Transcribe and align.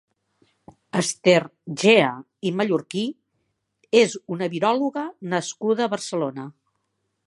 Ester 1.01 1.43
Gea 1.83 2.07
i 2.51 2.53
Mallorquí 2.61 3.05
és 4.03 4.19
una 4.39 4.49
viròloga 4.57 5.09
nascuda 5.37 5.89
a 5.91 5.95
Barcelona. 5.97 6.53